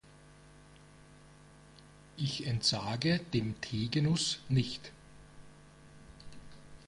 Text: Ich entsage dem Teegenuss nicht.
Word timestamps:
Ich 2.17 2.47
entsage 2.47 3.19
dem 3.35 3.61
Teegenuss 3.61 4.39
nicht. 4.49 4.91